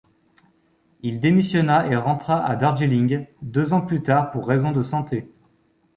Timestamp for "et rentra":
1.85-2.43